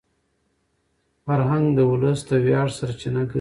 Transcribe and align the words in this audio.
فرهنګ 1.25 1.65
د 1.77 1.79
ولس 1.89 2.19
د 2.29 2.31
ویاړ 2.45 2.67
سرچینه 2.77 3.21
ګرځي. 3.23 3.29